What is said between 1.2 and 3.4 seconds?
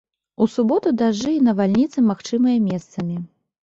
і навальніцы магчымыя месцамі.